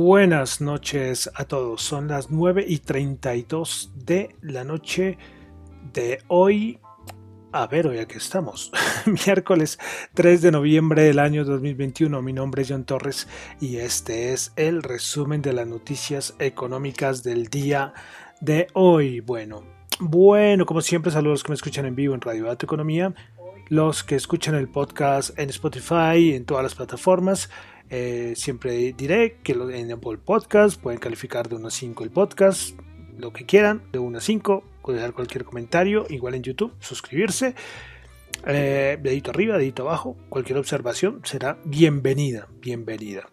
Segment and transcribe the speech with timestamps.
[0.00, 1.82] Buenas noches a todos.
[1.82, 5.18] Son las 9 y 32 de la noche
[5.92, 6.78] de hoy.
[7.50, 8.70] A ver, hoy aquí estamos.
[9.26, 9.76] Miércoles
[10.14, 12.22] 3 de noviembre del año 2021.
[12.22, 13.26] Mi nombre es John Torres
[13.60, 17.92] y este es el resumen de las noticias económicas del día
[18.40, 19.18] de hoy.
[19.18, 19.64] Bueno,
[19.98, 23.12] bueno, como siempre, saludos a los que me escuchan en vivo en Radio Dato Economía,
[23.68, 27.50] los que escuchan el podcast en Spotify, en todas las plataformas
[27.90, 32.78] eh, siempre diré que en Apple Podcast pueden calificar de 1 a 5 el podcast,
[33.16, 37.54] lo que quieran, de 1 a 5, pueden dejar cualquier comentario, igual en YouTube, suscribirse,
[38.46, 43.28] eh, dedito arriba, dedito abajo, cualquier observación será bienvenida, bienvenida.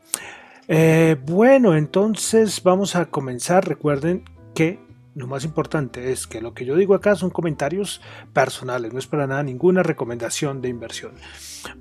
[0.68, 4.24] Eh, bueno, entonces vamos a comenzar, recuerden
[4.56, 4.80] que
[5.16, 8.02] lo más importante es que lo que yo digo acá son comentarios
[8.34, 11.14] personales, no es para nada ninguna recomendación de inversión.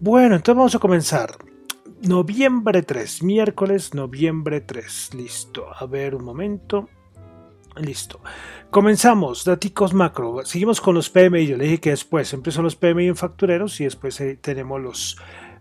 [0.01, 1.37] Bueno, entonces vamos a comenzar.
[2.07, 5.15] Noviembre 3, miércoles, noviembre 3.
[5.15, 5.69] Listo.
[5.75, 6.91] A ver un momento.
[7.77, 8.21] Listo.
[8.71, 10.45] Comenzamos, daticos macro.
[10.45, 11.47] Seguimos con los PMI.
[11.47, 15.17] Yo le dije que después son los PMI en factureros y después eh, tenemos los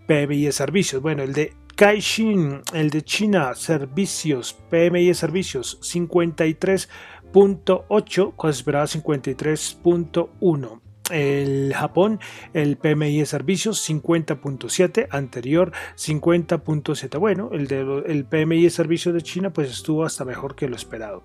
[0.05, 1.01] PMI de servicios.
[1.01, 8.85] Bueno, el de Caixin, el de China, servicios, PMI de servicios, 53.8, cuando se esperaba
[8.85, 10.82] 53.1
[11.13, 12.19] el Japón,
[12.53, 17.19] el PMI de servicios 50.7, anterior 50.7.
[17.19, 20.75] Bueno, el, de, el PMI de servicios de China pues estuvo hasta mejor que lo
[20.75, 21.23] esperado.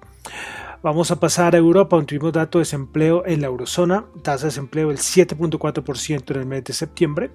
[0.81, 4.50] Vamos a pasar a Europa, donde tuvimos dato de desempleo en la eurozona, tasa de
[4.50, 7.31] desempleo del 7.4% en el mes de septiembre.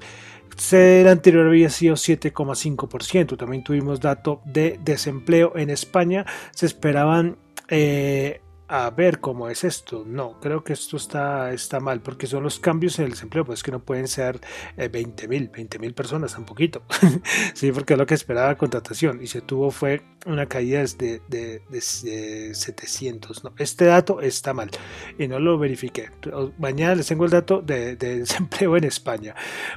[0.71, 3.37] El anterior había sido 7,5%.
[3.37, 6.25] También tuvimos dato de desempleo en España.
[6.51, 7.37] Se esperaban
[7.69, 8.41] eh,
[8.73, 10.03] a ver cómo es esto.
[10.03, 13.61] No, creo que esto está, está mal, porque son los cambios en el desempleo, pues
[13.61, 14.41] que no pueden ser
[14.77, 16.81] 20 mil, 20 mil personas, tan poquito.
[17.53, 21.21] sí, porque es lo que esperaba la contratación y se tuvo fue una caída de,
[21.27, 23.43] de, de, 700.
[23.43, 24.71] No, este dato está mal
[25.19, 26.09] y no lo verifiqué.
[26.57, 29.35] Mañana les tengo el dato de, de desempleo en España.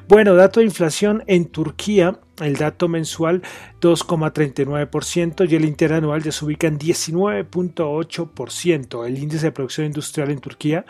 [0.09, 3.43] Bueno, dato de inflación en Turquía el dato mensual
[3.81, 9.07] 2,39% y el interanual ya se ubica en 19.8%.
[9.07, 10.85] El índice de producción industrial en Turquía,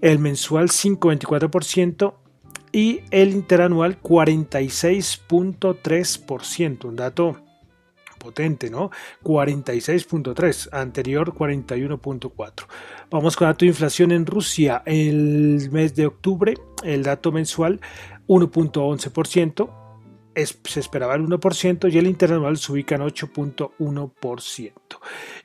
[0.00, 2.14] el mensual 5,24%
[2.72, 6.84] y el interanual 46.3%.
[6.84, 7.36] Un dato
[8.18, 8.90] potente, ¿no?
[9.22, 12.66] 46.3, anterior 41.4.
[13.10, 14.82] Vamos con dato de inflación en Rusia.
[14.86, 17.82] El mes de octubre, el dato mensual
[18.26, 19.83] 1.11%
[20.34, 24.72] se esperaba el 1% y el interanual se ubica en 8.1%.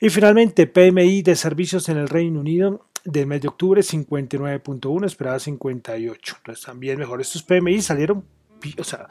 [0.01, 5.39] Y finalmente, PMI de servicios en el Reino Unido del mes de octubre 59.1, esperaba
[5.39, 6.35] 58.
[6.37, 7.21] Entonces también mejor.
[7.21, 8.25] Estos PMI salieron
[8.77, 9.07] o sea,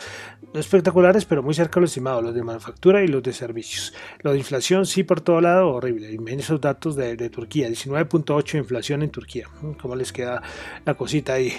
[0.52, 3.92] no espectaculares, pero muy cerca de lo estimado, los de manufactura y los de servicios.
[4.20, 6.12] Lo de inflación, sí, por todo lado, horrible.
[6.12, 9.48] Y esos datos de, Turquía, 19.8 de inflación en Turquía.
[9.62, 10.42] Mm, ¿Cómo les queda
[10.84, 11.52] la cosita ahí?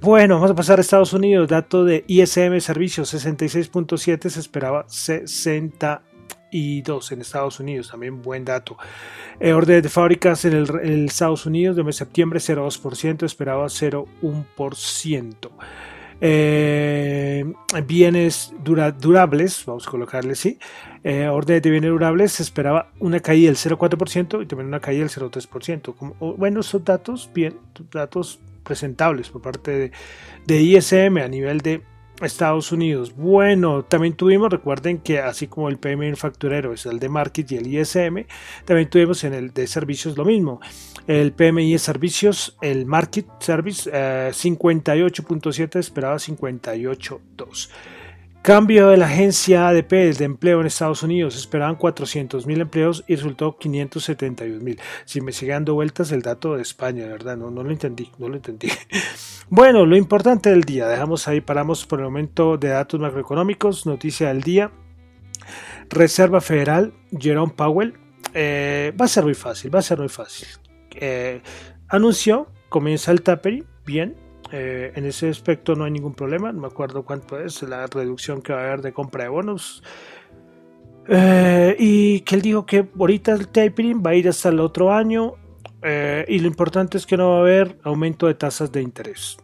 [0.00, 1.48] Bueno, vamos a pasar a Estados Unidos.
[1.48, 6.02] Dato de ISM Servicios, 66.7, se esperaba 60
[6.54, 8.76] y en Estados Unidos, también buen dato.
[9.40, 15.50] Eh, orden de fábricas en el, Estados Unidos de septiembre 0,2%, esperaba 0,1%.
[16.20, 17.44] Eh,
[17.86, 20.58] bienes durables, vamos a colocarle así,
[21.02, 25.00] eh, orden de bienes durables, se esperaba una caída del 0,4% y también una caída
[25.00, 25.94] del 0,3%.
[26.36, 27.58] bueno, son datos bien,
[27.92, 29.92] datos presentables por parte de,
[30.46, 31.82] de ISM a nivel de
[32.22, 33.14] Estados Unidos.
[33.16, 37.56] Bueno, también tuvimos, recuerden que así como el PMI manufacturero es el de Market y
[37.56, 38.26] el ISM,
[38.64, 40.60] también tuvimos en el de servicios lo mismo.
[41.06, 47.68] El PMI de servicios, el Market Service, 58.7 eh, esperaba 58.2.
[48.44, 51.34] Cambio de la agencia ADP de empleo en Estados Unidos.
[51.34, 54.78] Esperaban 400 mil empleos y resultó 571 mil.
[55.06, 57.38] Si me sigue dando vueltas el dato de España, ¿verdad?
[57.38, 58.68] No, no lo entendí, no lo entendí.
[59.48, 60.88] Bueno, lo importante del día.
[60.88, 63.86] Dejamos ahí, paramos por el momento de datos macroeconómicos.
[63.86, 64.70] Noticia del día.
[65.88, 67.94] Reserva Federal, Jerome Powell.
[68.34, 70.48] Eh, va a ser muy fácil, va a ser muy fácil.
[70.94, 71.40] Eh,
[71.88, 74.16] anunció, comienza el tapering, bien,
[74.56, 76.52] eh, en ese aspecto no hay ningún problema.
[76.52, 79.82] No me acuerdo cuánto es la reducción que va a haber de compra de bonos.
[81.08, 84.92] Eh, y que él dijo que ahorita el tapering va a ir hasta el otro
[84.92, 85.34] año.
[85.82, 89.38] Eh, y lo importante es que no va a haber aumento de tasas de interés.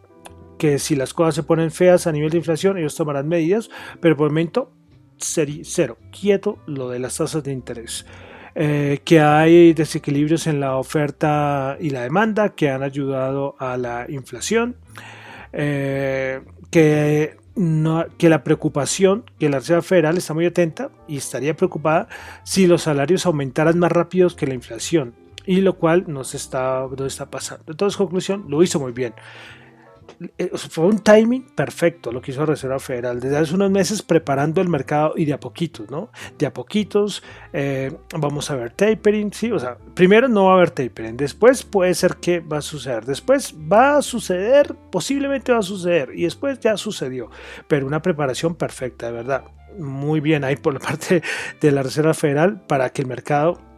[0.58, 3.68] Que si las cosas se ponen feas a nivel de inflación, ellos tomarán medidas.
[4.00, 4.70] Pero por el momento,
[5.18, 8.06] cero, quieto lo de las tasas de interés.
[8.54, 14.06] Eh, que hay desequilibrios en la oferta y la demanda que han ayudado a la
[14.08, 14.76] inflación,
[15.52, 17.36] eh, que,
[18.18, 22.08] que la preocupación, que la Reserva Federal está muy atenta y estaría preocupada
[22.42, 25.14] si los salarios aumentaran más rápido que la inflación,
[25.46, 27.64] y lo cual no, está, no está pasando.
[27.68, 29.14] Entonces, conclusión, lo hizo muy bien.
[30.38, 34.60] Eh, fue un timing perfecto lo que hizo Reserva Federal desde hace unos meses preparando
[34.60, 36.10] el mercado y de a poquitos, ¿no?
[36.38, 37.22] De a poquitos
[37.52, 41.62] eh, vamos a ver tapering, sí, o sea, primero no va a haber tapering, después
[41.62, 46.24] puede ser que va a suceder, después va a suceder, posiblemente va a suceder y
[46.24, 47.30] después ya sucedió,
[47.68, 49.44] pero una preparación perfecta, de verdad.
[49.78, 51.22] Muy bien ahí por la parte
[51.60, 53.69] de la Reserva Federal para que el mercado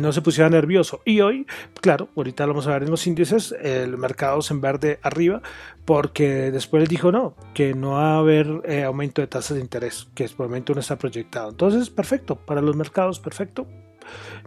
[0.00, 1.00] no se pusiera nervioso.
[1.04, 1.46] Y hoy,
[1.80, 5.42] claro, ahorita lo vamos a ver en los índices, el mercado en verde arriba,
[5.84, 10.08] porque después dijo no, que no va a haber eh, aumento de tasas de interés,
[10.14, 11.50] que por el momento no está proyectado.
[11.50, 13.66] Entonces, perfecto, para los mercados, perfecto.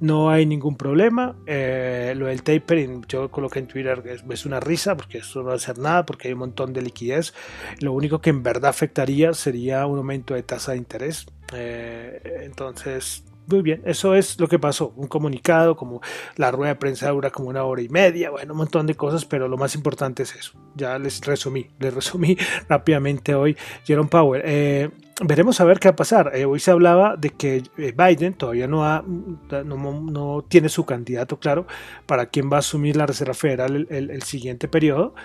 [0.01, 1.35] No hay ningún problema.
[1.45, 5.53] Eh, lo del tapering, yo coloqué en Twitter, es, una risa porque eso no va
[5.53, 7.33] a hacer nada, porque hay un montón de liquidez.
[7.79, 11.25] Lo único que en verdad afectaría sería un aumento de tasa de interés.
[11.53, 14.93] Eh, entonces, muy bien, eso es lo que pasó.
[14.95, 16.01] Un comunicado, como
[16.35, 19.25] la rueda de prensa dura como una hora y media, bueno, un montón de cosas,
[19.25, 20.53] pero lo más importante es eso.
[20.75, 22.37] Ya les resumí, les resumí
[22.69, 23.55] rápidamente hoy
[23.85, 24.41] Jerome Powell.
[24.45, 24.89] Eh,
[25.23, 26.31] veremos a ver qué va a pasar.
[26.35, 31.39] Eh, hoy se hablaba de que eh, Biden todavía no, ha, no, tiene su candidato
[31.39, 31.67] claro
[32.05, 35.15] para quién va a asumir la Reserva Federal el siguiente periodo.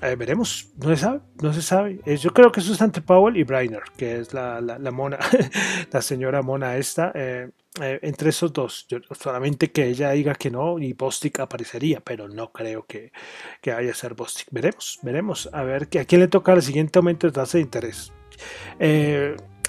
[0.00, 2.00] Veremos, no se sabe, no se sabe.
[2.16, 5.18] Yo creo que eso es entre Powell y Brainer, que es la, la, mona,
[5.92, 7.12] la señora mona esta.
[7.80, 12.50] Entre esos dos, yo, solamente que ella diga que no y Bostic aparecería, pero no
[12.52, 13.12] creo que,
[13.60, 14.48] que vaya a ser Bostic.
[14.50, 17.62] Veremos, veremos, a ver que, a quién le toca el siguiente aumento de tasa de
[17.62, 18.12] interés.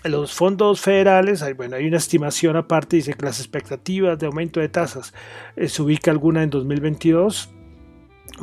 [0.04, 4.60] los fondos federales, hay, bueno, hay una estimación aparte, dice que las expectativas de aumento
[4.60, 5.14] de tasas
[5.56, 7.50] se ubica alguna en 2022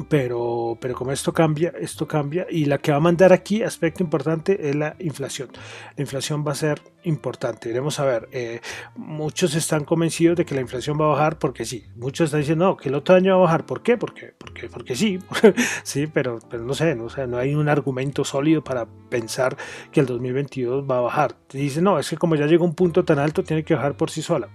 [0.08, 4.02] pero, pero como esto cambia, esto cambia y la que va a mandar aquí, aspecto
[4.02, 5.49] importante, es la inflación.
[5.96, 7.70] La inflación va a ser importante.
[7.70, 8.61] Iremos a ver, eh,
[8.96, 12.67] muchos están convencidos de que la inflación va a bajar porque sí, muchos están diciendo
[12.67, 13.96] no, que el otro año va a bajar, ¿por qué?
[13.96, 15.19] Porque, porque, porque sí,
[15.82, 19.56] sí, pero, pero no sé, no, sé, no hay un argumento sólido para pensar
[19.93, 21.37] que el 2022 va a bajar.
[21.52, 24.11] Dicen, no, es que como ya llegó un punto tan alto, tiene que bajar por
[24.11, 24.49] sí sola.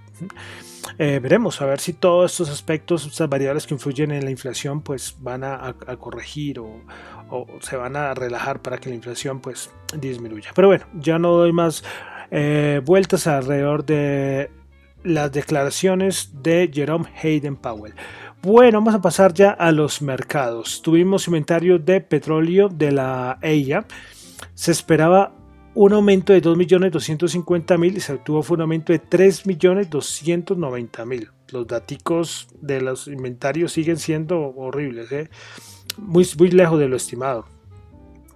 [0.97, 4.81] Eh, veremos a ver si todos estos aspectos, estas variables que influyen en la inflación,
[4.81, 6.81] pues van a, corregir o,
[7.61, 10.51] se van a relajar para que la inflación pues disminuya.
[10.53, 11.83] Pero bueno, ya no doy más
[12.29, 14.51] eh, vueltas alrededor de
[15.03, 17.95] las declaraciones de Jerome Hayden Powell.
[18.41, 20.81] Bueno, vamos a pasar ya a los mercados.
[20.81, 23.85] Tuvimos inventario de petróleo de la EIA.
[24.53, 25.33] Se esperaba
[25.75, 31.29] un aumento de 2.250.000 y se obtuvo un aumento de 3.290.000.
[31.53, 35.29] Los datos de los inventarios siguen siendo horribles, ¿eh?
[35.97, 37.45] muy, muy lejos de lo estimado.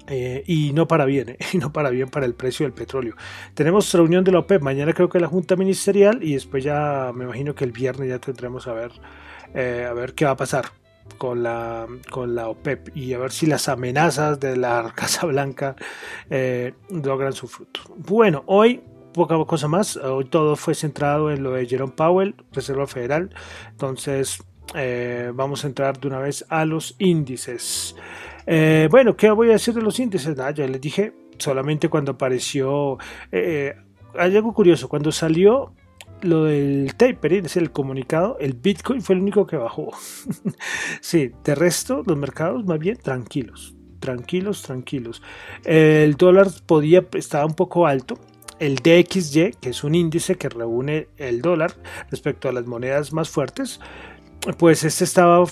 [0.10, 1.38] Eh, y no para bien, ¿eh?
[1.54, 3.16] y no para bien para el precio del petróleo.
[3.54, 7.26] Tenemos reunión de la OPEP, mañana creo que la Junta Ministerial y después ya me
[7.26, 8.92] imagino que el viernes ya tendremos a ver,
[9.54, 10.72] a ver qué va a pasar
[11.18, 15.76] con la, con la OPEP y a ver si las amenazas de la Casa Blanca
[16.30, 17.82] eh, logran su fruto.
[17.98, 18.82] Bueno, hoy
[19.18, 23.30] poca cosa más, hoy todo fue centrado en lo de Jerome Powell, Reserva Federal,
[23.72, 24.42] entonces
[24.76, 27.96] eh, vamos a entrar de una vez a los índices.
[28.46, 30.38] Eh, bueno, ¿qué voy a decir de los índices?
[30.38, 32.98] ya les dije, solamente cuando apareció...
[33.32, 35.74] hay algo curioso, cuando salió
[36.22, 39.92] lo del tapering es el comunicado, el Bitcoin fue el único que bajó.
[41.02, 45.22] sí, de resto, los mercados más bien tranquilos, tranquilos, tranquilos.
[45.64, 48.18] El dólar podía, estaba un poco alto.
[48.60, 51.74] El DXY, que es un índice que reúne el dólar
[52.10, 53.80] respecto a las monedas más fuertes,
[54.58, 55.44] pues este estaba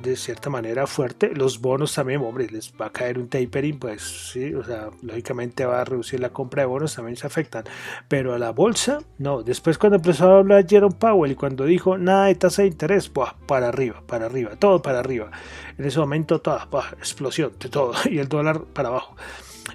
[0.00, 1.32] de cierta manera fuerte.
[1.34, 5.66] Los bonos también, hombre, les va a caer un tapering, pues sí, o sea, lógicamente
[5.66, 7.64] va a reducir la compra de bonos, también se afectan.
[8.06, 9.42] Pero a la bolsa, no.
[9.42, 13.10] Después cuando empezó a hablar Jerome Powell y cuando dijo nada de tasa de interés,
[13.46, 15.30] para arriba, para arriba, todo para arriba.
[15.76, 19.16] En ese momento, toda explosión de todo y el dólar para abajo.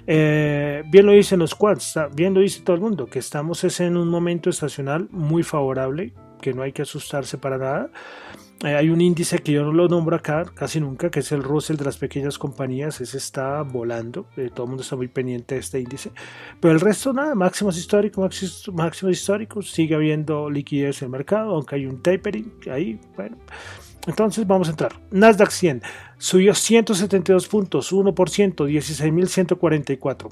[0.06, 3.80] Eh, bien lo dicen los quants, bien lo dice todo el mundo, que estamos es
[3.80, 7.90] en un momento estacional muy favorable, que no hay que asustarse para nada.
[8.62, 11.42] Eh, hay un índice que yo no lo nombro acá casi nunca, que es el
[11.42, 13.00] Russell de las pequeñas compañías.
[13.00, 14.26] Ese está volando.
[14.36, 16.12] Eh, todo el mundo está muy pendiente de este índice.
[16.60, 19.70] Pero el resto, nada, máximos históricos, máximos, históricos.
[19.70, 22.98] Sigue habiendo liquidez en el mercado, aunque hay un tapering ahí.
[23.16, 23.36] Bueno.
[24.06, 25.00] Entonces vamos a entrar.
[25.10, 25.82] Nasdaq 100
[26.18, 30.28] subió 172 puntos, 1%, 16.144.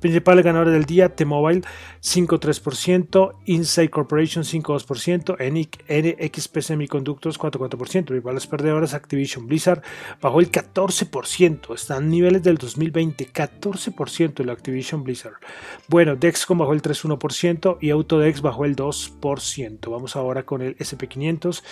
[0.00, 1.60] Principales ganadores del día, T-Mobile
[2.02, 8.06] 5.3%, Insight Corporation 5.2%, NXP Semiconductors 4.4%.
[8.06, 9.82] Principales perdedoras, Activision Blizzard
[10.22, 15.34] bajó el 14%, están niveles del 2020, 14% el Activision Blizzard.
[15.86, 19.90] Bueno, Dexcom bajó el 3.1% y Autodex bajó el 2%.
[19.90, 21.62] Vamos ahora con el SP500.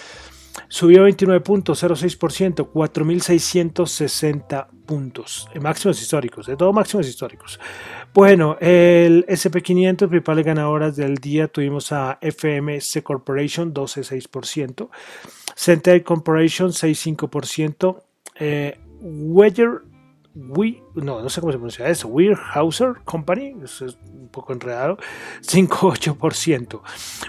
[0.69, 7.61] Subió 29.06%, 4.660 puntos, máximos históricos, de todo máximos históricos.
[8.15, 14.89] Bueno, el SP500, principales ganadoras del día, tuvimos a FMC Corporation, 12.6%,
[15.55, 18.03] Centel Corporation, 6.5%,
[18.41, 19.83] eh, Weyer
[20.41, 24.97] We, no, no sé cómo se pronuncia eso, Weyerhaeuser Company, eso es un poco enredado,
[25.43, 26.81] 5,8%.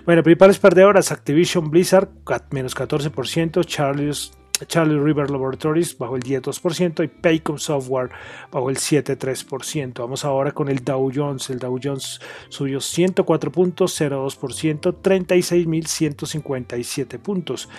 [0.05, 2.09] Bueno, principales perdedoras, Activision Blizzard,
[2.51, 4.31] menos 14%, Charles,
[4.67, 8.11] Charlie River Laboratories bajo el 10,2% y Paycom Software
[8.51, 9.99] bajo el 7,3%.
[9.99, 11.49] Vamos ahora con el Dow Jones.
[11.49, 17.69] El Dow Jones subió 104.02%, 36.157 puntos.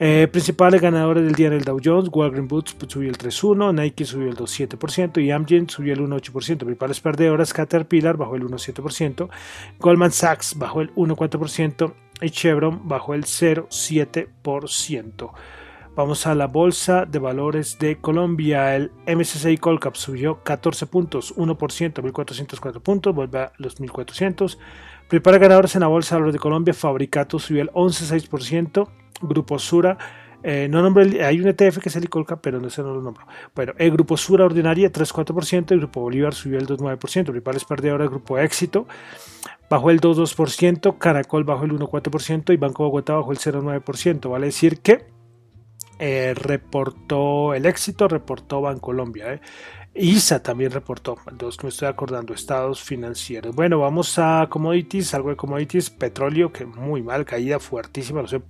[0.00, 4.04] Eh, principales ganadores del día en el Dow Jones, Walgreens Boots subió el 3.1, Nike
[4.04, 6.58] subió el 2.7% y Amgen subió el 1.8%.
[6.58, 9.28] Principales perdedoras, Caterpillar bajó el 1.7%,
[9.80, 15.32] Goldman Sachs bajó el 1.4% y Chevron bajó el 0.7%.
[15.96, 18.76] Vamos a la bolsa de valores de Colombia.
[18.76, 24.58] El MSCI Colcap subió 14 puntos, 1%, 1.404 puntos, vuelve a los 1.400.
[25.08, 28.88] Principales ganadores en la bolsa de valores de Colombia, Fabricato subió el 11.6%,
[29.22, 29.96] Grupo Sura,
[30.42, 33.02] eh, no nombre, hay un ETF que es el ICOLCA, pero no sé, no lo
[33.02, 33.26] nombro.
[33.54, 38.10] Bueno, el Grupo Sura Ordinaria 3,4%, el Grupo Bolívar subió el 2,9%, principales perdedores el
[38.10, 38.86] Grupo Éxito
[39.68, 44.30] bajó el 2,2%, Caracol bajó el 1,4% y Banco Bogotá bajó el 0,9%.
[44.30, 45.06] Vale decir que
[45.98, 49.34] eh, reportó el éxito, reportó Bancolombia.
[49.34, 49.40] Eh.
[49.94, 53.54] ISA también reportó, que me estoy acordando, estados financieros.
[53.54, 58.40] Bueno, vamos a commodities, algo de commodities, petróleo, que muy mal, caída fuertísima, no sé,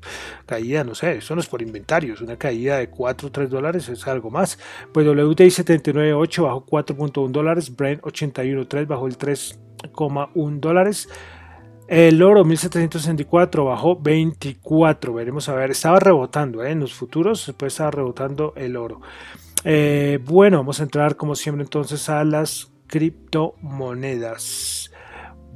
[0.45, 3.49] caída, no sé, eso no es por inventario, es una caída de 4 o 3
[3.49, 4.59] dólares, es algo más.
[4.93, 11.09] Pues WTI 79.8 bajó 4.1 dólares, Brent 81.3 bajó el 3,1 dólares.
[11.89, 16.73] El oro 1764 bajó 24, veremos a ver, estaba rebotando ¿eh?
[16.73, 19.01] en los futuros, después estaba rebotando el oro.
[19.65, 24.93] Eh, bueno, vamos a entrar como siempre entonces a las criptomonedas.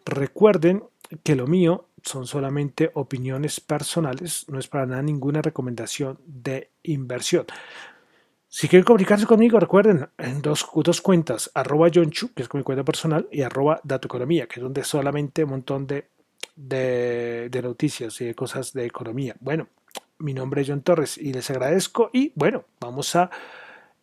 [0.04, 0.84] Recuerden
[1.24, 7.46] que lo mío son solamente opiniones personales, no es para nada ninguna recomendación de inversión.
[8.48, 12.84] Si quieren comunicarse conmigo, recuerden, en dos, dos cuentas, arroba Chu, que es mi cuenta
[12.84, 16.08] personal, y arroba Economía, que es donde solamente un montón de,
[16.54, 19.36] de, de noticias y de cosas de economía.
[19.40, 19.68] Bueno,
[20.18, 23.30] mi nombre es John Torres y les agradezco y bueno, vamos a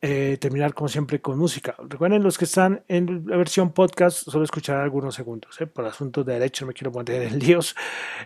[0.01, 1.75] eh, terminar como siempre con música.
[1.77, 5.59] Recuerden los que están en la versión podcast, solo escucharán algunos segundos.
[5.59, 5.67] ¿eh?
[5.67, 7.75] Por asuntos de derecho no me quiero poner en líos.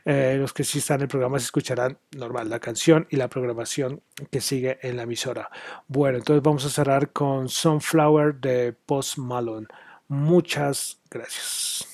[0.05, 3.27] Eh, los que sí están en el programa se escucharán normal la canción y la
[3.27, 5.49] programación que sigue en la emisora.
[5.87, 9.67] Bueno, entonces vamos a cerrar con Sunflower de Post Malone.
[10.07, 11.87] Muchas gracias.